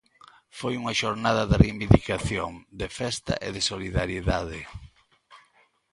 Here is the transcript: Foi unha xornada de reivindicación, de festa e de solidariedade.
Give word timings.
Foi 0.59 0.73
unha 0.81 0.97
xornada 1.01 1.43
de 1.49 1.59
reivindicación, 1.63 2.51
de 2.81 2.87
festa 2.99 3.33
e 3.47 3.49
de 3.55 3.61
solidariedade. 3.71 4.61